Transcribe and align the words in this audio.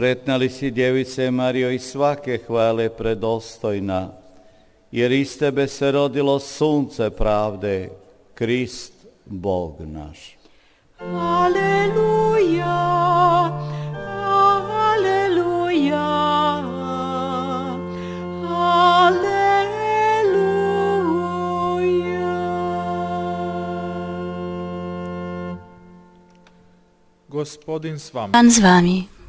Sretnali 0.00 0.48
si, 0.48 0.70
Djevice 0.70 1.30
Mario, 1.30 1.70
i 1.70 1.78
svake 1.78 2.38
hvale 2.46 2.88
predostojna, 2.88 4.08
jer 4.92 5.12
iz 5.12 5.38
tebe 5.38 5.68
se 5.68 5.92
rodilo 5.92 6.38
sunce 6.38 7.10
pravde, 7.10 7.90
Krist, 8.34 8.92
Bog 9.26 9.76
naš. 9.80 10.36
Aleluja, 11.20 12.80
aleluja, 14.88 16.06
aleluja. 18.48 19.50
Gospodin 27.28 27.98
s 27.98 28.14
vami. 28.14 28.32
Pan 28.32 28.50
z 28.50 28.60
wami. 28.60 29.19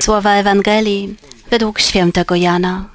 Słowa 0.00 0.34
Ewangelii 0.34 1.16
według 1.50 1.80
świętego 1.80 2.34
Jana. 2.34 2.88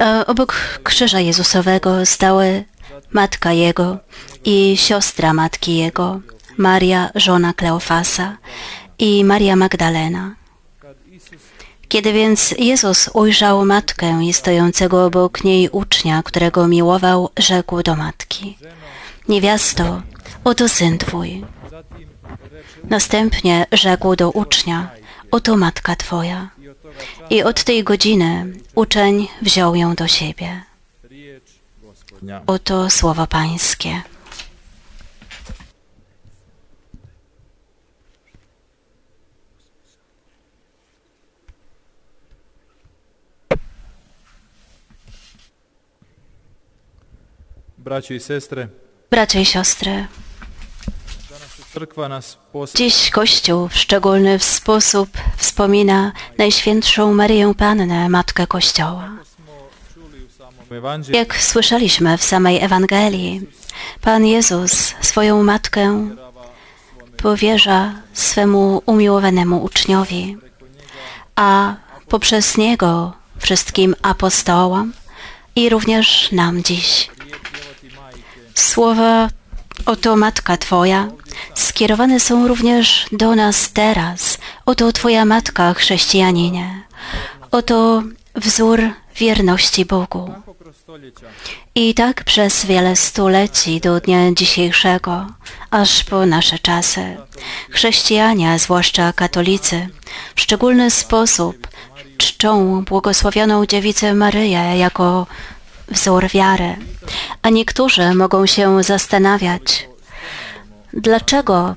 A 0.00 0.26
obok 0.26 0.54
krzyża 0.82 1.20
Jezusowego 1.20 2.06
stały 2.06 2.64
matka 3.12 3.52
Jego 3.52 3.98
i 4.44 4.76
siostra 4.76 5.34
matki 5.34 5.76
Jego, 5.76 6.20
Maria, 6.56 7.10
żona 7.14 7.52
Kleofasa 7.52 8.38
i 8.98 9.24
Maria 9.24 9.56
Magdalena. 9.56 10.34
Kiedy 11.88 12.12
więc 12.12 12.54
Jezus 12.58 13.10
ujrzał 13.12 13.64
matkę 13.64 14.24
i 14.24 14.32
stojącego 14.32 15.04
obok 15.04 15.44
niej 15.44 15.68
ucznia, 15.68 16.22
którego 16.22 16.68
miłował, 16.68 17.30
rzekł 17.36 17.82
do 17.82 17.96
matki: 17.96 18.58
Niewiasto, 19.28 20.02
oto 20.44 20.68
syn 20.68 20.98
twój. 20.98 21.44
Następnie 22.84 23.66
rzekł 23.72 24.16
do 24.16 24.30
ucznia: 24.30 24.90
Oto 25.30 25.56
matka 25.56 25.96
twoja. 25.96 26.50
I 27.30 27.42
od 27.42 27.64
tej 27.64 27.84
godziny 27.84 28.46
uczeń 28.74 29.28
wziął 29.42 29.74
ją 29.74 29.94
do 29.94 30.06
siebie. 30.08 30.62
Oto 32.46 32.90
słowo 32.90 33.26
Pańskie. 33.26 34.02
Braćo 47.88 48.14
i 48.14 48.20
sestre, 48.20 48.68
Bracia 49.10 49.40
i 49.40 49.44
siostry, 49.44 50.06
nas 52.08 52.38
dziś 52.74 53.10
Kościół 53.10 53.68
w 53.68 53.76
szczególny 53.76 54.38
sposób 54.38 55.08
wspomina 55.36 56.12
Najświętszą 56.38 57.14
Maryję 57.14 57.54
Pannę, 57.54 58.08
Matkę 58.08 58.46
Kościoła. 58.46 59.10
Jak 61.08 61.36
słyszeliśmy 61.36 62.18
w 62.18 62.22
samej 62.22 62.64
Ewangelii, 62.64 63.40
Pan 64.00 64.26
Jezus 64.26 64.94
swoją 65.00 65.42
matkę 65.42 66.08
powierza 67.16 67.92
swemu 68.12 68.82
umiłowanemu 68.86 69.64
uczniowi, 69.64 70.36
a 71.36 71.74
poprzez 72.08 72.56
niego 72.56 73.12
wszystkim 73.38 73.94
apostołom 74.02 74.92
i 75.56 75.68
również 75.68 76.32
nam 76.32 76.62
dziś. 76.62 77.17
Słowa 78.58 79.28
Oto 79.86 80.16
Matka 80.16 80.56
Twoja 80.56 81.08
skierowane 81.54 82.20
są 82.20 82.48
również 82.48 83.06
do 83.12 83.34
nas 83.34 83.72
teraz. 83.72 84.38
Oto 84.66 84.92
Twoja 84.92 85.24
Matka, 85.24 85.74
chrześcijaninie. 85.74 86.82
Oto 87.50 88.02
wzór 88.34 88.80
wierności 89.16 89.84
Bogu. 89.84 90.34
I 91.74 91.94
tak 91.94 92.24
przez 92.24 92.64
wiele 92.64 92.96
stuleci 92.96 93.80
do 93.80 94.00
dnia 94.00 94.32
dzisiejszego, 94.32 95.26
aż 95.70 96.04
po 96.04 96.26
nasze 96.26 96.58
czasy, 96.58 97.16
chrześcijanie, 97.70 98.58
zwłaszcza 98.58 99.12
katolicy, 99.12 99.88
w 100.34 100.40
szczególny 100.40 100.90
sposób 100.90 101.68
czczą 102.16 102.84
błogosławioną 102.84 103.66
dziewicę 103.66 104.14
Maryję 104.14 104.78
jako 104.78 105.26
wzór 105.90 106.28
wiary. 106.28 106.76
A 107.42 107.50
niektórzy 107.50 108.14
mogą 108.14 108.46
się 108.46 108.82
zastanawiać, 108.82 109.88
dlaczego 110.92 111.74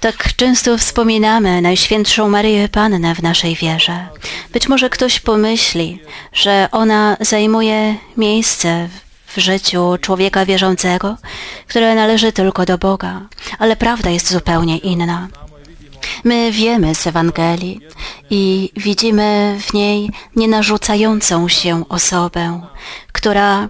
tak 0.00 0.36
często 0.36 0.78
wspominamy 0.78 1.62
Najświętszą 1.62 2.28
Maryję 2.28 2.68
Pannę 2.68 3.14
w 3.14 3.22
naszej 3.22 3.54
wierze. 3.54 4.06
Być 4.52 4.68
może 4.68 4.90
ktoś 4.90 5.20
pomyśli, 5.20 6.02
że 6.32 6.68
ona 6.72 7.16
zajmuje 7.20 7.94
miejsce 8.16 8.88
w 9.26 9.40
życiu 9.40 9.96
człowieka 10.00 10.46
wierzącego, 10.46 11.16
które 11.66 11.94
należy 11.94 12.32
tylko 12.32 12.64
do 12.64 12.78
Boga, 12.78 13.20
ale 13.58 13.76
prawda 13.76 14.10
jest 14.10 14.32
zupełnie 14.32 14.78
inna. 14.78 15.28
My 16.24 16.52
wiemy 16.52 16.94
z 16.94 17.06
Ewangelii 17.06 17.80
i 18.30 18.70
widzimy 18.76 19.58
w 19.60 19.72
niej 19.72 20.10
nienarzucającą 20.36 21.48
się 21.48 21.88
osobę, 21.88 22.60
która 23.12 23.68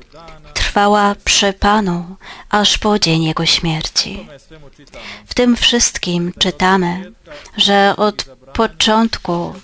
trwała 0.54 1.14
przy 1.24 1.52
Panu 1.52 2.16
aż 2.50 2.78
po 2.78 2.98
dzień 2.98 3.24
Jego 3.24 3.46
śmierci. 3.46 4.28
W 5.26 5.34
tym 5.34 5.56
wszystkim 5.56 6.32
czytamy, 6.38 7.12
że 7.56 7.94
od 7.96 8.24
początku 8.52 9.54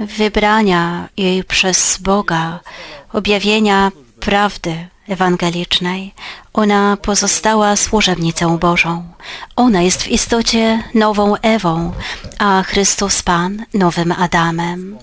wybrania 0.00 1.08
jej 1.16 1.44
przez 1.44 1.98
Boga, 1.98 2.60
objawienia 3.12 3.92
prawdy 4.20 4.88
ewangelicznej, 5.08 6.14
ona 6.52 6.96
pozostała 7.02 7.76
służebnicą 7.76 8.58
Bożą. 8.58 9.04
Ona 9.56 9.82
jest 9.82 10.02
w 10.02 10.08
istocie 10.08 10.82
nową 10.94 11.36
Ewą, 11.36 11.92
a 12.38 12.62
Chrystus 12.62 13.22
Pan 13.22 13.64
nowym 13.74 14.12
Adamem. 14.12 14.98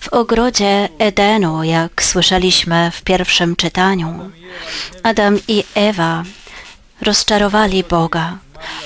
W 0.00 0.08
ogrodzie 0.08 0.88
Edenu, 0.98 1.62
jak 1.62 2.02
słyszeliśmy 2.02 2.90
w 2.90 3.02
pierwszym 3.02 3.56
czytaniu, 3.56 4.30
Adam 5.02 5.38
i 5.48 5.64
Ewa 5.74 6.24
rozczarowali 7.02 7.84
Boga, 7.84 8.38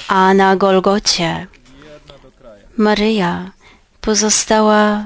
a 0.08 0.34
na 0.34 0.56
Golgocie 0.56 1.46
Maryja 2.76 3.50
pozostała 4.00 5.04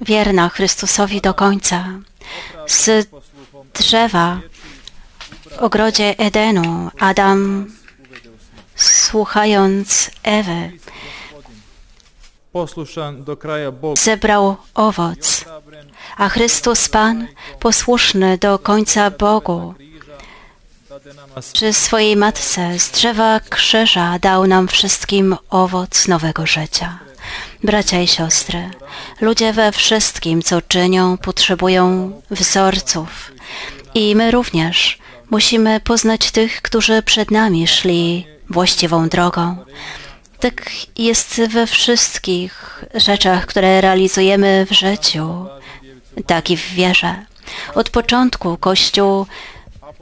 wierna 0.00 0.48
Chrystusowi 0.48 1.20
do 1.20 1.34
końca. 1.34 1.88
Z 2.66 3.08
drzewa 3.74 4.40
w 5.50 5.58
ogrodzie 5.58 6.18
Edenu 6.18 6.90
Adam, 7.00 7.66
słuchając 8.76 10.10
Ewy, 10.22 10.72
zebrał 13.98 14.56
owoc, 14.74 15.44
a 16.16 16.28
Chrystus 16.28 16.88
Pan, 16.88 17.26
posłuszny 17.60 18.38
do 18.38 18.58
końca 18.58 19.10
Bogu, 19.10 19.74
przy 21.52 21.72
swojej 21.72 22.16
matce 22.16 22.78
z 22.78 22.90
drzewa 22.90 23.40
krzyża 23.40 24.18
dał 24.18 24.46
nam 24.46 24.68
wszystkim 24.68 25.36
owoc 25.50 26.08
nowego 26.08 26.46
życia. 26.46 26.98
Bracia 27.64 28.00
i 28.00 28.06
siostry, 28.06 28.70
ludzie 29.20 29.52
we 29.52 29.72
wszystkim, 29.72 30.42
co 30.42 30.62
czynią, 30.62 31.16
potrzebują 31.18 32.12
wzorców. 32.30 33.32
I 33.94 34.16
my 34.16 34.30
również 34.30 34.98
musimy 35.30 35.80
poznać 35.80 36.30
tych, 36.30 36.62
którzy 36.62 37.02
przed 37.02 37.30
nami 37.30 37.66
szli 37.66 38.26
właściwą 38.50 39.08
drogą. 39.08 39.56
Tak 40.40 40.70
jest 40.98 41.40
we 41.48 41.66
wszystkich 41.66 42.84
rzeczach, 42.94 43.46
które 43.46 43.80
realizujemy 43.80 44.66
w 44.70 44.72
życiu, 44.72 45.46
tak 46.26 46.50
i 46.50 46.56
w 46.56 46.72
wierze. 46.72 47.14
Od 47.74 47.90
początku 47.90 48.56
Kościół 48.56 49.26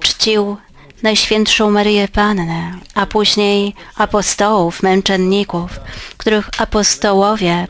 czcił 0.00 0.56
Najświętszą 1.03 1.71
Maryję 1.71 2.09
Pannę, 2.09 2.79
a 2.94 3.06
później 3.06 3.75
apostołów, 3.97 4.83
męczenników, 4.83 5.71
których 6.17 6.50
apostołowie, 6.59 7.67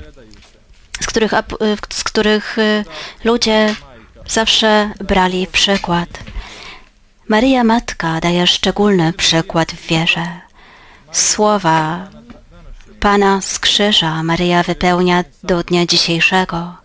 z 1.01 1.07
których, 1.07 1.33
z 1.91 2.05
których 2.05 2.59
y, 2.59 2.85
ludzie 3.25 3.75
zawsze 4.29 4.91
brali 5.01 5.47
przykład. 5.47 6.09
Maryja 7.29 7.65
Matka 7.65 8.21
daje 8.21 8.47
szczególny 8.47 9.13
przykład 9.13 9.73
w 9.73 9.87
wierze. 9.87 10.27
Słowa 11.13 12.09
Pana 13.01 13.41
z 13.41 13.59
krzyża 13.59 14.23
Maryja 14.23 14.63
wypełnia 14.63 15.25
do 15.43 15.63
dnia 15.63 15.87
dzisiejszego. 15.87 16.77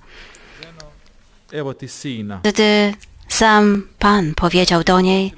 sina. 2.01 2.39
Gdy 2.43 2.93
sam 3.27 3.87
Pan 3.99 4.33
powiedział 4.35 4.83
do 4.83 5.01
niej, 5.01 5.33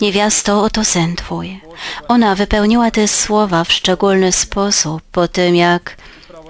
niewiasto, 0.00 0.62
oto 0.62 0.84
syn 0.84 1.16
Twój. 1.16 1.60
Ona 2.08 2.34
wypełniła 2.34 2.90
te 2.90 3.08
słowa 3.08 3.64
w 3.64 3.72
szczególny 3.72 4.32
sposób 4.32 5.02
po 5.12 5.28
tym, 5.28 5.56
jak 5.56 5.96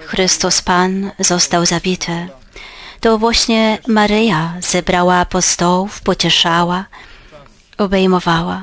Chrystus 0.06 0.62
Pan 0.62 1.10
został 1.18 1.66
zabity. 1.66 2.28
To 3.04 3.18
właśnie 3.18 3.78
Maryja 3.88 4.54
zebrała 4.60 5.14
apostołów, 5.14 6.00
pocieszała, 6.00 6.84
obejmowała. 7.78 8.62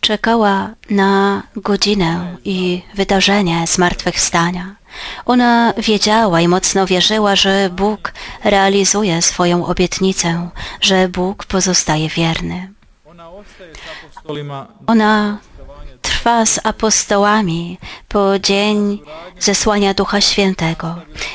Czekała 0.00 0.70
na 0.90 1.42
godzinę 1.56 2.36
i 2.44 2.82
wydarzenie 2.94 3.66
zmartwychwstania. 3.66 4.74
Ona 5.26 5.72
wiedziała 5.78 6.40
i 6.40 6.48
mocno 6.48 6.86
wierzyła, 6.86 7.36
że 7.36 7.70
Bóg 7.70 8.12
realizuje 8.44 9.22
swoją 9.22 9.66
obietnicę, 9.66 10.50
że 10.80 11.08
Bóg 11.08 11.44
pozostaje 11.44 12.08
wierny. 12.08 12.72
Ona 14.86 15.38
trwa 16.08 16.46
z 16.46 16.60
apostołami 16.64 17.78
po 18.08 18.38
dzień 18.38 19.00
zesłania 19.38 19.94
Ducha 19.94 20.20
Świętego 20.20 20.94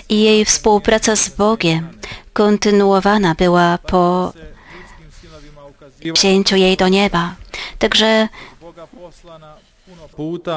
i 0.10 0.22
jej 0.22 0.46
współpraca 0.46 1.16
z 1.16 1.30
Bogiem 1.30 2.00
kontynuowana 2.34 3.36
była 3.36 3.78
po 3.78 4.34
wzięciu 6.16 6.56
jej 6.56 6.78
do 6.78 6.88
nieba. 6.88 7.36
Także 7.80 8.28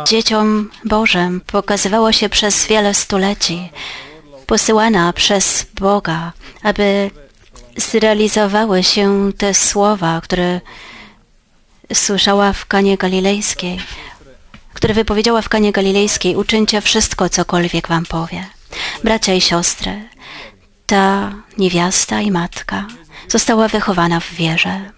dzieciom 0.06 0.70
Bożym 0.84 1.40
pokazywało 1.40 2.12
się 2.12 2.28
przez 2.28 2.66
wiele 2.66 2.94
stuleci, 2.94 3.70
posyłana 4.46 5.12
przez 5.12 5.66
Boga, 5.80 6.32
aby 6.62 7.10
zrealizowały 7.76 8.82
się 8.82 9.32
te 9.38 9.54
słowa, 9.54 10.20
które 10.20 10.60
słyszała 11.94 12.52
w 12.52 12.66
Kanie 12.66 12.96
Galilejskiej, 12.96 13.78
które 14.74 14.94
wypowiedziała 14.94 15.42
w 15.42 15.48
Kanie 15.48 15.72
Galilejskiej, 15.72 16.36
uczyńcie 16.36 16.80
wszystko, 16.80 17.28
cokolwiek 17.28 17.88
wam 17.88 18.06
powie. 18.06 18.46
Bracia 19.04 19.34
i 19.34 19.40
siostry, 19.40 20.08
ta 20.86 21.32
niewiasta 21.58 22.20
i 22.20 22.30
matka 22.30 22.86
została 23.28 23.68
wychowana 23.68 24.20
w 24.20 24.32
wierze. 24.32 24.90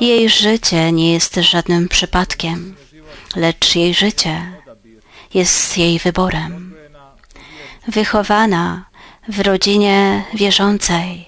Jej 0.00 0.28
życie 0.28 0.92
nie 0.92 1.12
jest 1.12 1.34
żadnym 1.34 1.88
przypadkiem, 1.88 2.76
lecz 3.36 3.76
jej 3.76 3.94
życie 3.94 4.52
jest 5.34 5.78
jej 5.78 5.98
wyborem. 5.98 6.74
Wychowana 7.88 8.84
w 9.28 9.40
rodzinie 9.40 10.24
wierzącej, 10.34 11.27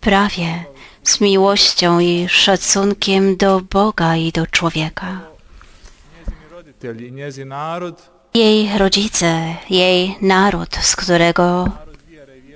prawie 0.00 0.64
z 1.02 1.20
miłością 1.20 2.00
i 2.00 2.26
szacunkiem 2.28 3.36
do 3.36 3.60
Boga 3.60 4.16
i 4.16 4.32
do 4.32 4.46
człowieka. 4.46 5.20
Jej 8.34 8.78
rodzice, 8.78 9.54
jej 9.70 10.16
naród, 10.20 10.76
z 10.76 10.96
którego 10.96 11.68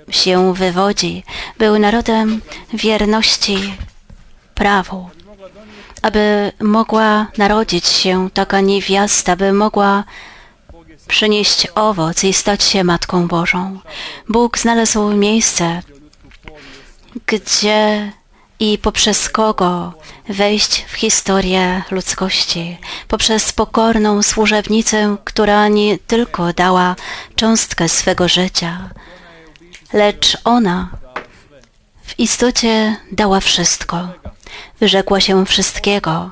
się 0.09 0.53
wywodzi, 0.53 1.23
był 1.57 1.79
narodem 1.79 2.41
wierności 2.73 3.73
prawu. 4.55 5.09
Aby 6.01 6.51
mogła 6.61 7.27
narodzić 7.37 7.87
się 7.87 8.29
taka 8.29 8.61
niewiasta, 8.61 9.35
by 9.35 9.53
mogła 9.53 10.03
przynieść 11.09 11.67
owoc 11.75 12.23
i 12.23 12.33
stać 12.33 12.63
się 12.63 12.83
Matką 12.83 13.27
Bożą. 13.27 13.79
Bóg 14.29 14.59
znalazł 14.59 15.11
miejsce, 15.11 15.81
gdzie 17.25 18.11
i 18.59 18.77
poprzez 18.77 19.29
kogo 19.29 19.93
wejść 20.29 20.85
w 20.87 20.93
historię 20.93 21.83
ludzkości, 21.91 22.77
poprzez 23.07 23.51
pokorną 23.51 24.23
służebnicę, 24.23 25.15
która 25.23 25.67
nie 25.67 25.97
tylko 25.97 26.53
dała 26.53 26.95
cząstkę 27.35 27.89
swego 27.89 28.27
życia, 28.27 28.89
lecz 29.93 30.37
ona 30.43 30.89
w 32.03 32.19
istocie 32.19 32.95
dała 33.11 33.39
wszystko, 33.39 34.07
wyrzekła 34.79 35.19
się 35.19 35.45
wszystkiego 35.45 36.29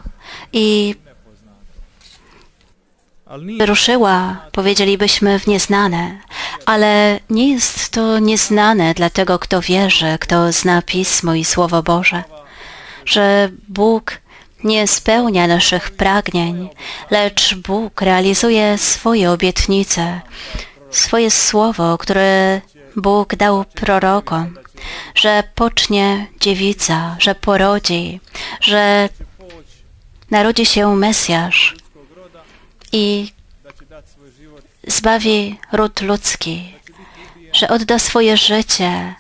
i 0.53 0.95
wyruszyła, 3.57 4.38
powiedzielibyśmy, 4.51 5.39
w 5.39 5.47
nieznane, 5.47 6.19
ale 6.65 7.19
nie 7.29 7.51
jest 7.53 7.89
to 7.89 8.19
nieznane 8.19 8.94
dla 8.94 9.09
tego, 9.09 9.39
kto 9.39 9.62
wierzy, 9.62 10.18
kto 10.19 10.51
zna 10.51 10.81
Pismo 10.81 11.33
i 11.33 11.45
Słowo 11.45 11.83
Boże, 11.83 12.24
że 13.06 13.50
Bóg 13.68 14.18
nie 14.63 14.88
spełnia 14.88 15.47
naszych 15.47 15.91
pragnień, 15.91 16.69
lecz 17.09 17.56
Bóg 17.56 18.01
realizuje 18.01 18.77
swoje 18.77 19.31
obietnice, 19.31 20.21
swoje 20.91 21.31
słowo, 21.31 21.97
które 21.97 22.62
Bóg 22.95 23.35
dał 23.35 23.65
prorokom, 23.65 24.57
że 25.15 25.44
pocznie 25.56 26.27
dziewica, 26.39 27.15
że 27.19 27.35
porodzi, 27.35 28.19
że 28.62 29.09
narodzi 30.31 30.65
się 30.65 30.95
Mesjasz 30.95 31.75
i 32.92 33.31
zbawi 34.88 35.60
ród 35.72 36.01
ludzki, 36.01 36.74
że 37.54 37.68
odda 37.68 38.00
swoje 38.00 38.38
życie, 38.38 39.16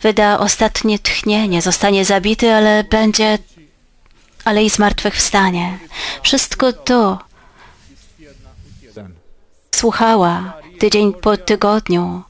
wyda 0.00 0.38
ostatnie 0.38 0.98
tchnienie, 0.98 1.62
zostanie 1.62 2.04
zabity, 2.04 2.52
ale 2.52 2.84
będzie, 2.84 3.38
ale 4.44 4.64
i 4.64 4.70
zmartwychwstanie. 4.70 5.78
Wszystko 6.22 6.72
to 6.72 7.18
słuchała 9.74 10.52
tydzień 10.78 11.12
po 11.12 11.36
tygodniu 11.36 12.22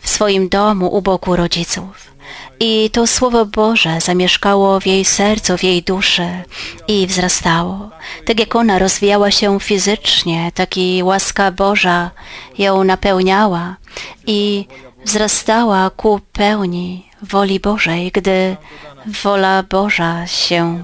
w 0.00 0.08
swoim 0.08 0.48
domu 0.48 0.94
u 0.96 1.02
boku 1.02 1.36
rodziców. 1.36 2.08
I 2.60 2.90
to 2.90 3.06
Słowo 3.06 3.46
Boże 3.46 4.00
zamieszkało 4.00 4.80
w 4.80 4.86
jej 4.86 5.04
sercu, 5.04 5.56
w 5.56 5.64
jej 5.64 5.82
duszy 5.82 6.28
i 6.88 7.06
wzrastało. 7.06 7.90
Tak 8.26 8.40
jak 8.40 8.56
ona 8.56 8.78
rozwijała 8.78 9.30
się 9.30 9.60
fizycznie, 9.60 10.52
tak 10.54 10.76
i 10.76 11.02
łaska 11.02 11.52
Boża 11.52 12.10
ją 12.58 12.84
napełniała 12.84 13.76
i 14.26 14.66
wzrastała 15.04 15.90
ku 15.90 16.20
pełni 16.32 17.10
woli 17.22 17.60
Bożej, 17.60 18.10
gdy 18.12 18.56
wola 19.22 19.62
Boża 19.62 20.26
się 20.26 20.82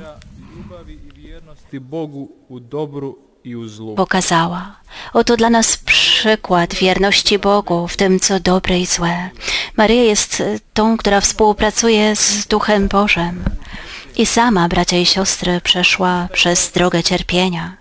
pokazała. 3.97 4.76
Oto 5.12 5.37
dla 5.37 5.50
nas 5.50 5.76
przykład 6.25 6.75
wierności 6.75 7.38
Bogu 7.38 7.88
w 7.88 7.97
tym, 7.97 8.21
co 8.21 8.40
dobre 8.40 8.78
i 8.78 8.87
złe. 8.87 9.31
Maryja 9.76 10.02
jest 10.02 10.40
e, 10.40 10.59
tą, 10.75 10.97
która 10.97 11.21
współpracuje 11.21 12.16
z 12.16 12.47
Duchem 12.47 12.88
Bożym. 12.88 13.45
I 14.16 14.26
sama, 14.26 14.69
bracia 14.69 14.97
i 14.97 15.07
siostry, 15.07 15.61
przeszła 15.61 16.28
przez 16.33 16.73
drogę 16.73 17.02
cierpienia. 17.02 17.76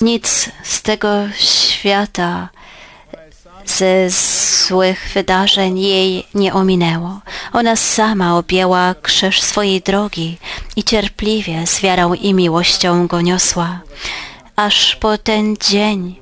Nic 0.00 0.50
z 0.62 0.82
tego 0.82 1.08
świata, 1.38 2.48
ze 3.66 4.10
złych 4.10 5.10
wydarzeń 5.14 5.80
jej 5.80 6.26
nie 6.34 6.54
ominęło. 6.54 7.20
Ona 7.52 7.76
sama 7.76 8.38
objęła 8.38 8.94
krzyż 9.02 9.42
swojej 9.42 9.80
drogi 9.80 10.38
i 10.76 10.84
cierpliwie 10.84 11.66
z 11.66 11.80
wiarą 11.80 12.14
i 12.14 12.34
miłością 12.34 13.06
go 13.06 13.20
niosła, 13.20 13.80
aż 14.56 14.96
po 14.96 15.18
ten 15.18 15.56
dzień, 15.56 16.20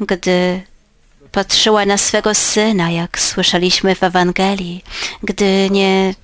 gdy 0.00 0.62
patrzyła 1.32 1.86
na 1.86 1.98
swego 1.98 2.34
syna, 2.34 2.90
jak 2.90 3.18
słyszeliśmy 3.18 3.94
w 3.94 4.02
Ewangelii, 4.02 4.84
gdy 5.22 5.70
nie 5.70 6.14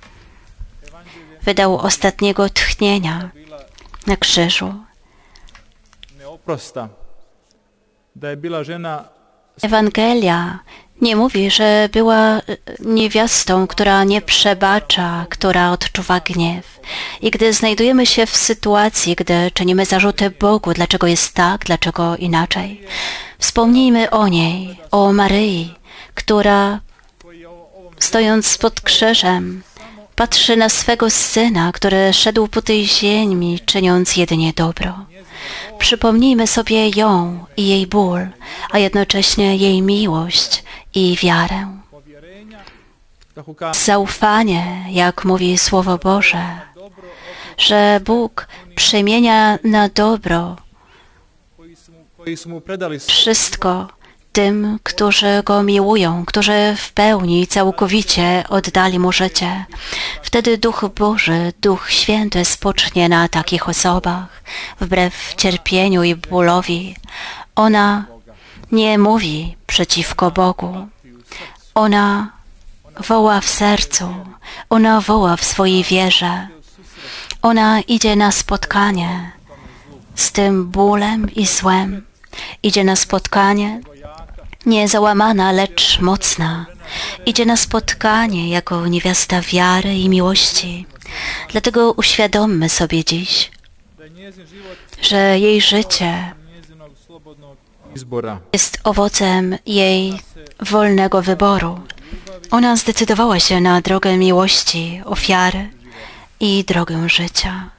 wydał 1.43 1.79
ostatniego 1.79 2.49
tchnienia 2.49 3.31
na 4.07 4.17
krzyżu. 4.17 4.75
Ewangelia 9.63 10.59
nie 11.01 11.17
mówi, 11.17 11.51
że 11.51 11.89
była 11.93 12.39
e, 12.39 12.43
niewiastą, 12.81 13.67
która 13.67 14.05
nie 14.05 14.21
przebacza, 14.21 15.27
która 15.29 15.73
odczuwa 15.73 16.21
gniew. 16.21 16.81
I 17.21 17.31
gdy 17.31 17.53
znajdujemy 17.53 18.07
się 18.07 18.27
w 18.27 18.37
sytuacji, 18.37 19.17
gdy 19.17 19.51
czynimy 19.55 19.85
zarzuty 19.85 20.31
Bogu, 20.31 20.73
dlaczego 20.75 21.07
jest 21.07 21.35
tak, 21.35 21.65
dlaczego 21.65 22.17
inaczej, 22.17 22.81
wspomnijmy 23.39 24.11
o 24.11 24.29
niej, 24.29 24.81
o 24.91 25.13
Maryi, 25.13 25.75
która 26.15 26.81
stojąc 27.99 28.59
pod 28.59 28.81
krzyżem, 28.81 29.63
patrzy 30.17 30.57
na 30.57 30.69
swego 30.69 31.11
syna, 31.11 31.73
który 31.73 32.13
szedł 32.13 32.49
po 32.49 32.63
tej 32.63 32.87
ziemi, 32.87 33.61
czyniąc 33.67 34.17
jedynie 34.17 34.53
dobro. 34.53 34.99
Przypomnijmy 35.79 36.47
sobie 36.47 36.89
ją 36.89 37.45
i 37.57 37.69
jej 37.69 37.87
ból, 37.87 38.21
a 38.71 38.79
jednocześnie 38.79 39.57
jej 39.57 39.83
miłość 39.83 40.63
i 40.95 41.17
wiarę. 41.23 41.81
Zaufanie, 43.73 44.85
jak 44.91 45.25
mówi 45.25 45.59
Słowo 45.59 45.99
Boże, 45.99 46.61
że 47.59 48.01
Bóg 48.05 48.49
przemienia 48.77 49.59
na 49.65 49.89
dobro 49.89 50.57
wszystko 53.07 53.89
tym, 54.33 54.79
którzy 54.83 55.43
Go 55.45 55.63
miłują, 55.63 56.25
którzy 56.25 56.75
w 56.77 56.93
pełni, 56.93 57.47
całkowicie 57.47 58.45
oddali 58.49 58.99
Mu 58.99 59.13
życie. 59.13 59.65
Wtedy 60.23 60.59
Duch 60.59 60.85
Boży, 60.97 61.53
Duch 61.61 61.91
Święty 61.91 62.45
spocznie 62.45 63.09
na 63.09 63.29
takich 63.29 63.69
osobach, 63.69 64.43
wbrew 64.81 65.35
cierpieniu 65.37 66.03
i 66.03 66.15
bólowi. 66.15 66.97
Ona 67.57 68.05
nie 68.73 68.99
mówi 68.99 69.57
przeciwko 69.67 70.31
Bogu. 70.31 70.89
Ona 71.75 72.33
woła 73.09 73.41
w 73.41 73.49
sercu, 73.49 74.15
ona 74.71 75.01
woła 75.01 75.37
w 75.37 75.45
swojej 75.45 75.85
wierze. 75.85 76.49
Ona 77.43 77.81
idzie 77.81 78.17
na 78.17 78.33
spotkanie 78.33 79.33
z 80.15 80.33
tym 80.33 80.71
bólem 80.71 81.31
i 81.35 81.47
złem. 81.47 82.07
Idzie 82.63 82.85
na 82.85 82.97
spotkanie 82.97 83.81
nie 84.67 84.89
załamana, 84.89 85.53
lecz 85.53 86.01
mocna. 86.01 86.67
Idzie 87.27 87.47
na 87.47 87.57
spotkanie 87.57 88.51
jako 88.51 88.87
niewiasta 88.87 89.41
wiary 89.41 89.95
i 89.95 90.09
miłości. 90.09 90.87
Dlatego 91.49 91.93
uświadommy 91.93 92.69
sobie 92.69 93.05
dziś, 93.05 93.51
że 95.03 95.39
jej 95.39 95.61
życie. 95.61 96.40
Jest 98.53 98.79
owocem 98.85 99.59
jej 99.67 100.21
wolnego 100.61 101.23
wyboru. 101.23 101.81
Ona 102.51 102.77
zdecydowała 102.77 103.41
się 103.41 103.61
na 103.61 103.81
drogę 103.81 104.17
miłości, 104.17 105.03
ofiary 105.05 105.71
i 106.41 106.65
drogę 106.65 107.09
życia. 107.09 107.71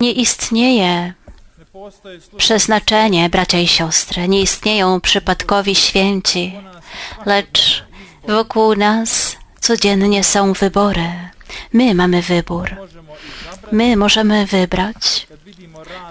Nie 0.00 0.12
istnieje 0.12 1.14
przeznaczenie, 2.36 3.28
bracia 3.28 3.58
i 3.58 3.66
siostry. 3.66 4.28
Nie 4.28 4.42
istnieją 4.42 5.00
przypadkowi 5.00 5.74
święci, 5.74 6.52
lecz 7.26 7.84
wokół 8.28 8.76
nas 8.76 9.36
codziennie 9.60 10.24
są 10.24 10.52
wybory. 10.52 11.10
My 11.72 11.94
mamy 11.94 12.22
wybór. 12.22 12.76
My 13.72 13.96
możemy 13.96 14.46
wybrać, 14.46 15.26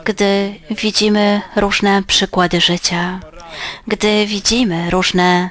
gdy 0.05 0.59
widzimy 0.71 1.41
różne 1.55 2.03
przykłady 2.03 2.61
życia, 2.61 3.19
gdy 3.87 4.25
widzimy 4.25 4.89
różne 4.89 5.49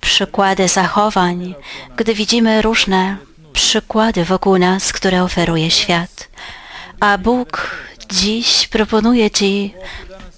przykłady 0.00 0.68
zachowań, 0.68 1.54
gdy 1.96 2.14
widzimy 2.14 2.62
różne 2.62 3.16
przykłady 3.52 4.24
wokół 4.24 4.58
nas, 4.58 4.92
które 4.92 5.22
oferuje 5.22 5.70
świat. 5.70 6.28
A 7.00 7.18
Bóg 7.18 7.76
dziś 8.10 8.68
proponuje 8.68 9.30
Ci 9.30 9.74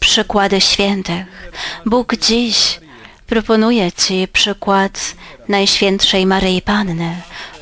przykłady 0.00 0.60
świętych. 0.60 1.50
Bóg 1.86 2.16
dziś 2.16 2.80
proponuje 3.26 3.92
Ci 3.92 4.28
przykład 4.32 5.14
Najświętszej 5.48 6.26
Maryi 6.26 6.62
Panny. 6.62 7.16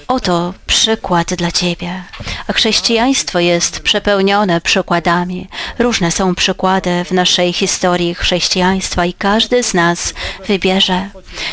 Oto 0.08 0.54
przykład 0.66 1.34
dla 1.34 1.50
Ciebie. 1.50 2.02
A 2.46 2.52
chrześcijaństwo 2.52 3.38
jest 3.38 3.80
przepełnione 3.80 4.60
przykładami. 4.60 5.48
Różne 5.78 6.12
są 6.12 6.34
przykłady 6.34 7.04
w 7.04 7.12
naszej 7.12 7.52
historii 7.52 8.14
chrześcijaństwa 8.14 9.04
i 9.04 9.12
każdy 9.12 9.62
z 9.62 9.74
nas 9.74 10.14
wybierze. 10.46 11.08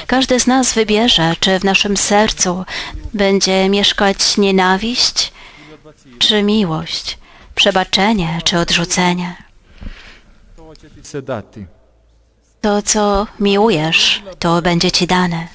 Każdy 0.07 0.39
z 0.39 0.48
nas 0.48 0.74
wybierze, 0.74 1.33
czy 1.39 1.60
w 1.60 1.63
naszym 1.63 1.98
sercu 1.98 2.65
będzie 3.13 3.69
mieszkać 3.69 4.38
nienawiść, 4.38 5.33
czy 6.19 6.43
miłość, 6.43 7.17
przebaczenie, 7.55 8.39
czy 8.43 8.57
odrzucenie. 8.57 9.36
to 12.63 12.81
co 12.81 13.27
miłujesz, 13.39 14.24
to 14.39 14.62
będzie 14.62 14.91
ci 14.91 15.07
dane. 15.07 15.48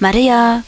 Maryja 0.00 0.62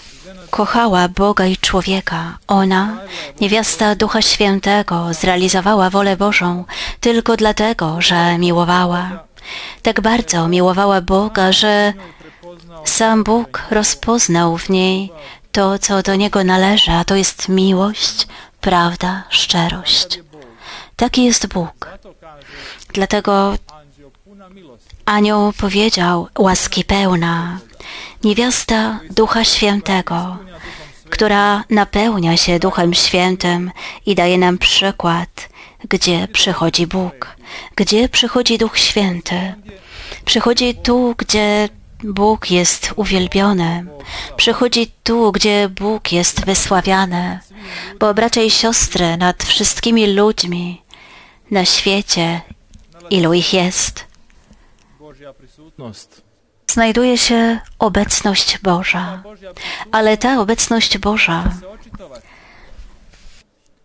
kochała 0.50 1.08
Boga 1.08 1.46
i 1.46 1.56
człowieka. 1.56 2.38
Ona, 2.46 2.98
niewiasta 3.40 3.94
Ducha 3.94 4.22
Świętego, 4.22 5.14
zrealizowała 5.14 5.90
wolę 5.90 6.16
Bożą 6.16 6.64
tylko 7.00 7.36
dlatego, 7.36 8.00
że 8.00 8.38
miłowała. 8.38 9.24
Tak 9.82 10.00
bardzo 10.00 10.48
miłowała 10.48 11.00
Boga, 11.00 11.52
że 11.52 11.92
sam 12.84 13.24
Bóg 13.24 13.62
rozpoznał 13.70 14.58
w 14.58 14.68
niej 14.68 15.12
to, 15.52 15.78
co 15.78 16.02
do 16.02 16.14
Niego 16.14 16.44
należy, 16.44 16.90
a 16.90 17.04
to 17.04 17.16
jest 17.16 17.48
miłość, 17.48 18.26
prawda, 18.60 19.24
szczerość. 19.30 20.20
Taki 20.96 21.24
jest 21.24 21.46
Bóg. 21.46 21.88
Dlatego. 22.94 23.54
Anioł 25.04 25.52
powiedział, 25.52 26.28
łaski 26.38 26.84
pełna, 26.84 27.58
niewiasta 28.24 29.00
Ducha 29.10 29.44
Świętego, 29.44 30.36
która 31.10 31.64
napełnia 31.70 32.36
się 32.36 32.58
Duchem 32.58 32.94
Świętym 32.94 33.70
i 34.06 34.14
daje 34.14 34.38
nam 34.38 34.58
przykład, 34.58 35.48
gdzie 35.88 36.28
przychodzi 36.28 36.86
Bóg, 36.86 37.36
gdzie 37.76 38.08
przychodzi 38.08 38.58
Duch 38.58 38.78
Święty. 38.78 39.54
Przychodzi 40.24 40.74
tu, 40.74 41.14
gdzie 41.18 41.68
Bóg 42.04 42.50
jest 42.50 42.92
uwielbiony. 42.96 43.86
Przychodzi 44.36 44.92
tu, 45.04 45.32
gdzie 45.32 45.68
Bóg 45.68 46.12
jest 46.12 46.44
wysławiany. 46.44 47.40
Bo 47.98 48.14
bracia 48.14 48.42
i 48.42 48.50
siostry, 48.50 49.16
nad 49.16 49.44
wszystkimi 49.44 50.06
ludźmi 50.14 50.82
na 51.50 51.64
świecie, 51.64 52.40
ilu 53.10 53.32
ich 53.32 53.54
jest. 53.54 54.04
Znajduje 56.72 57.18
się 57.18 57.60
obecność 57.78 58.58
Boża. 58.58 59.22
Ale 59.92 60.16
ta 60.16 60.40
obecność 60.40 60.98
Boża 60.98 61.44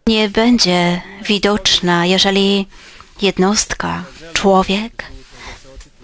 nie 0.07 0.29
będzie 0.29 1.01
widoczna, 1.21 2.05
jeżeli 2.05 2.67
jednostka, 3.21 4.03
człowiek 4.33 5.03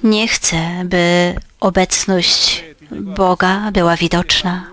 nie 0.03 0.27
chce, 0.27 0.81
by 0.85 1.35
obecność 1.59 2.63
Boga 2.91 3.71
była 3.71 3.97
widoczna. 3.97 4.67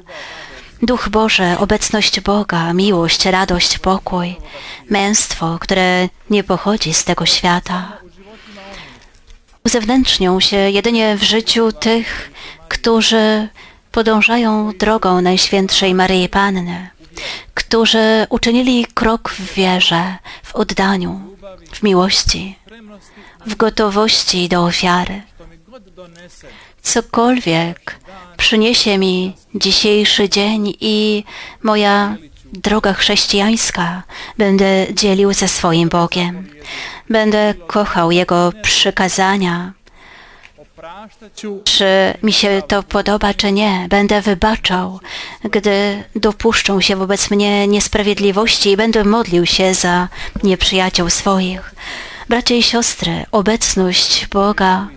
Duch 0.83 1.09
Boży, 1.09 1.59
obecność 1.59 2.21
Boga, 2.21 2.73
miłość, 2.73 3.27
radość, 3.27 3.79
pokój, 3.79 4.37
męstwo, 4.91 5.59
które 5.61 6.09
nie 6.31 6.45
pochodzi 6.45 6.95
z 6.95 7.05
tego 7.05 7.27
świata, 7.27 8.00
uzewnętrznią 9.71 10.41
się 10.41 10.57
jedynie 10.57 11.17
w 11.17 11.23
życiu 11.23 11.73
tych, 11.73 12.31
którzy 12.69 13.49
podążają 13.93 14.73
drogą 14.79 15.21
Najświętszej 15.21 15.95
Maryi 15.95 16.29
Panny, 16.29 16.89
którzy 17.55 18.27
uczynili 18.31 18.87
krok 18.95 19.31
w 19.31 19.55
wierze, 19.55 20.17
w 20.43 20.55
oddaniu, 20.55 21.21
w 21.73 21.83
miłości, 21.83 22.59
w 23.47 23.55
gotowości 23.55 24.49
do 24.49 24.65
ofiary. 24.65 25.23
Cokolwiek 26.83 27.99
przyniesie 28.37 28.99
mi 28.99 29.37
dzisiejszy 29.55 30.29
dzień 30.29 30.75
i 30.81 31.25
moja 31.63 32.17
droga 32.53 32.93
chrześcijańska, 32.93 34.03
będę 34.39 34.87
dzielił 34.95 35.33
ze 35.33 35.49
swoim 35.49 35.89
Bogiem. 35.89 36.49
Będę 37.11 37.55
kochał 37.67 38.11
Jego 38.11 38.53
przykazania, 38.63 39.73
czy 41.65 42.15
mi 42.23 42.33
się 42.33 42.63
to 42.69 42.83
podoba, 42.83 43.35
czy 43.35 43.53
nie. 43.53 43.87
Będę 43.89 44.21
wybaczał, 44.21 45.01
gdy 45.45 46.05
dopuszczą 46.17 46.81
się 46.81 46.97
wobec 46.97 47.31
mnie 47.31 47.69
niesprawiedliwości 47.69 48.71
i 48.71 48.77
będę 48.77 49.05
modlił 49.05 49.47
się 49.47 49.75
za 49.75 50.09
nieprzyjaciół 50.43 51.11
swoich. 51.11 51.75
Bracia 52.29 52.55
i 52.55 52.63
siostry, 52.63 53.27
obecność 53.33 54.27
Boga 54.27 54.89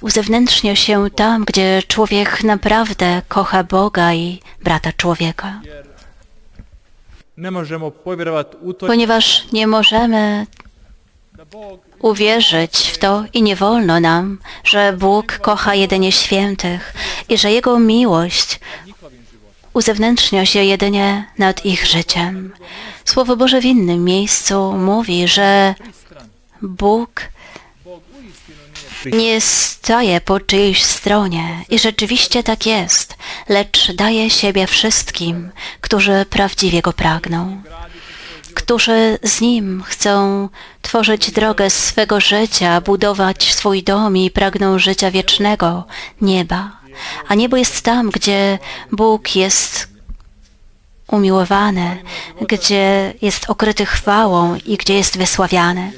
uzewnętrznia 0.00 0.76
się 0.76 1.10
tam, 1.10 1.44
gdzie 1.44 1.82
człowiek 1.88 2.44
naprawdę 2.44 3.22
kocha 3.28 3.64
Boga 3.64 4.14
i 4.14 4.40
brata 4.62 4.92
człowieka. 4.92 5.60
ne 5.60 5.68
možemo 5.70 5.76
povjerovati 5.76 5.76
u 5.76 5.76
to 5.76 7.27
Ponieważ 8.86 9.52
nie 9.52 9.66
możemy 9.66 10.46
uwierzyć 11.98 12.76
w 12.76 12.98
to 12.98 13.24
i 13.32 13.42
nie 13.42 13.56
wolno 13.56 14.00
nam, 14.00 14.38
że 14.64 14.92
Bóg 14.92 15.38
kocha 15.38 15.74
jedynie 15.74 16.12
świętych 16.12 16.94
i 17.28 17.38
że 17.38 17.50
Jego 17.50 17.78
miłość 17.78 18.60
uzewnętrznia 19.72 20.46
się 20.46 20.64
jedynie 20.64 21.24
nad 21.38 21.66
ich 21.66 21.86
życiem. 21.86 22.52
Słowo 23.04 23.36
Boże 23.36 23.60
w 23.60 23.64
innym 23.64 24.04
miejscu 24.04 24.72
mówi, 24.72 25.28
że. 25.28 25.74
Bóg 26.62 27.22
Nie 29.12 29.40
stoję 29.40 30.20
po 30.20 30.40
czyjejś 30.40 30.84
stronie 30.84 31.64
i 31.70 31.78
rzeczywiście 31.78 32.42
tak 32.42 32.66
jest, 32.66 33.17
lecz 33.48 33.92
daję 33.92 34.30
siebie 34.30 34.66
wszystkim, 34.66 35.50
którzy 35.80 36.26
prawdziwie 36.30 36.82
go 36.82 36.92
pragną, 36.92 37.62
którzy 38.54 39.18
z 39.22 39.40
nim 39.40 39.82
chcą 39.86 40.48
tworzyć 40.82 41.30
drogę 41.30 41.70
swego 41.70 42.20
życia, 42.20 42.80
budować 42.80 43.54
swój 43.54 43.82
dom 43.82 44.16
i 44.16 44.30
pragną 44.30 44.78
życia 44.78 45.10
wiecznego, 45.10 45.84
nieba. 46.20 46.72
A 47.28 47.34
niebo 47.34 47.56
jest 47.56 47.82
tam, 47.82 48.10
gdzie 48.10 48.58
Bóg 48.92 49.36
jest 49.36 49.88
umiłowany, 51.08 52.02
gdzie 52.48 53.14
jest 53.22 53.50
okryty 53.50 53.86
chwałą 53.86 54.56
i 54.66 54.76
gdzie 54.76 54.94
jest 54.94 55.18
wysławiany. 55.18 55.92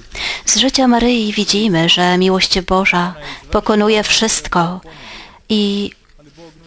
Z 0.45 0.57
życia 0.57 0.89
Maryi 0.89 1.33
widzimy, 1.33 1.89
że 1.89 2.19
miłość 2.19 2.61
Boża 2.61 3.15
pokonuje 3.51 4.03
wszystko 4.03 4.81
i 5.49 5.91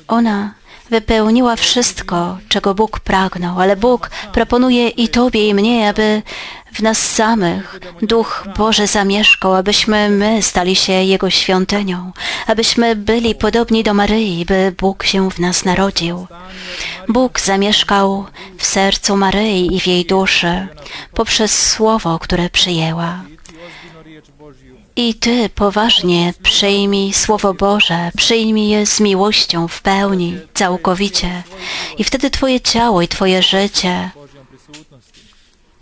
ona 0.07 0.53
wypełniła 0.89 1.55
wszystko, 1.55 2.37
czego 2.49 2.75
Bóg 2.75 2.99
pragnął, 2.99 3.61
ale 3.61 3.75
Bóg 3.75 4.09
proponuje 4.33 4.87
i 4.87 5.09
Tobie, 5.09 5.47
i 5.47 5.53
mnie, 5.53 5.89
aby 5.89 6.21
w 6.73 6.81
nas 6.81 6.97
samych 6.97 7.79
Duch 8.01 8.47
Boży 8.57 8.87
zamieszkał, 8.87 9.55
abyśmy 9.55 10.09
my 10.09 10.41
stali 10.41 10.75
się 10.75 10.93
Jego 10.93 11.29
świątynią, 11.29 12.11
abyśmy 12.47 12.95
byli 12.95 13.35
podobni 13.35 13.83
do 13.83 13.93
Maryi, 13.93 14.45
by 14.45 14.75
Bóg 14.77 15.03
się 15.03 15.31
w 15.31 15.39
nas 15.39 15.65
narodził. 15.65 16.27
Bóg 17.07 17.39
zamieszkał 17.39 18.25
w 18.57 18.65
sercu 18.65 19.17
Maryi 19.17 19.75
i 19.75 19.79
w 19.79 19.87
jej 19.87 20.05
duszy 20.05 20.67
poprzez 21.13 21.71
słowo, 21.71 22.19
które 22.19 22.49
przyjęła. 22.49 23.23
I 24.95 25.13
Ty 25.13 25.49
poważnie 25.49 26.33
przyjmij 26.43 27.13
Słowo 27.13 27.53
Boże, 27.53 28.11
przyjmij 28.17 28.69
je 28.69 28.85
z 28.85 28.99
miłością 28.99 29.67
w 29.67 29.81
pełni, 29.81 30.37
całkowicie. 30.53 31.43
I 31.97 32.03
wtedy 32.03 32.29
Twoje 32.29 32.61
ciało 32.61 33.01
i 33.01 33.07
Twoje 33.07 33.41
życie 33.41 34.11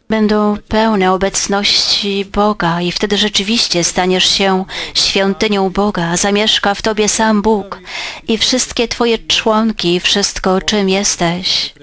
będą 0.10 0.58
pełne 0.68 1.12
obecności 1.12 2.26
Boga 2.26 2.82
i 2.82 2.92
wtedy 2.92 3.18
rzeczywiście 3.18 3.84
staniesz 3.84 4.30
się 4.30 4.66
świątynią 4.94 5.70
Boga, 5.70 6.18
zamieszka 6.18 6.76
w 6.76 6.82
Tobie 6.82 7.10
sam 7.10 7.42
Bóg 7.42 7.80
i 8.28 8.38
wszystkie 8.38 8.88
Twoje 8.88 9.18
członki, 9.18 10.00
wszystko 10.00 10.62
czym 10.62 10.90
jesteś, 10.90 11.74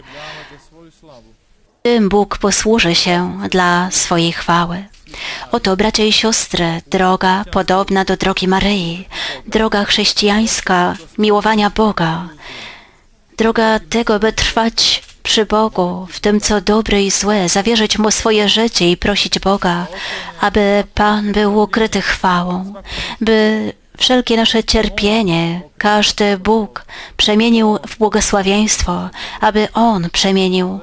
tym 1.83 2.09
Bóg 2.09 2.39
posłuży 2.39 2.95
się 2.95 3.41
dla 3.51 3.89
swojej 3.91 4.33
chwały. 4.33 4.85
Oto, 5.53 5.77
bracia 5.77 6.05
i 6.05 6.13
siostry, 6.13 6.83
droga 6.87 7.45
podobna 7.51 8.05
do 8.05 8.17
drogi 8.17 8.49
Maryi, 8.49 9.09
droga 9.47 9.85
chrześcijańska 9.85 10.97
miłowania 11.19 11.71
Boga, 11.71 12.29
droga 13.37 13.81
tego, 13.91 14.19
by 14.19 14.33
trwać 14.33 15.03
przy 15.23 15.47
Bogu, 15.47 16.07
w 16.11 16.21
tym 16.21 16.41
co 16.41 16.61
dobre 16.61 17.03
i 17.03 17.11
złe, 17.11 17.49
zawierzyć 17.49 17.99
Mu 17.99 18.11
swoje 18.11 18.49
życie 18.49 18.91
i 18.91 18.97
prosić 18.97 19.39
Boga, 19.39 19.87
aby 20.41 20.85
Pan 20.95 21.33
był 21.33 21.59
ukryty 21.59 22.01
chwałą, 22.01 22.75
by 23.21 23.73
wszelkie 23.97 24.37
nasze 24.37 24.65
cierpienie, 24.65 25.61
każdy 25.79 26.39
Bóg 26.39 26.85
przemienił 27.17 27.79
w 27.89 27.99
błogosławieństwo, 27.99 29.11
aby 29.41 29.69
On 29.75 30.11
przemienił 30.11 30.81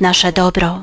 nasze 0.00 0.32
dobro. 0.32 0.82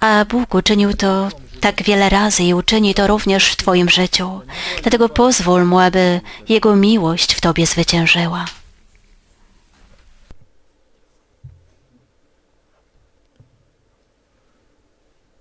A 0.00 0.24
Bóg 0.24 0.54
uczynił 0.54 0.94
to 0.94 1.28
tak 1.60 1.82
wiele 1.82 2.08
razy 2.08 2.42
i 2.42 2.54
uczyni 2.54 2.94
to 2.94 3.06
również 3.06 3.52
w 3.52 3.56
Twoim 3.56 3.88
życiu. 3.88 4.40
Dlatego 4.82 5.08
pozwól 5.08 5.64
Mu, 5.64 5.78
aby 5.78 6.20
Jego 6.48 6.76
miłość 6.76 7.34
w 7.34 7.40
Tobie 7.40 7.66
zwyciężyła. 7.66 8.44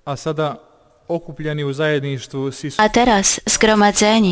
A 0.05 0.15
sada 0.15 0.57
okupljeni 1.07 1.63
u 1.65 1.73
zajedništvu 1.73 2.51
s 2.51 2.65
Isusom 2.65 2.85
A 2.85 2.89
teraz 2.89 3.41
zgromadzeni 3.45 4.27